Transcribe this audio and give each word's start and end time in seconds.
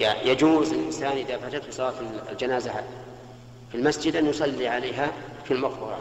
يعني 0.00 0.28
يجوز 0.28 0.72
للإنسان 0.72 1.16
إذا 1.16 1.36
فاتته 1.36 1.70
صلاة 1.70 1.92
الجنازة 2.32 2.72
في 3.70 3.74
المسجد 3.74 4.16
أن 4.16 4.26
يصلي 4.26 4.68
عليها 4.68 5.12
في 5.44 5.50
المقبرة. 5.54 5.98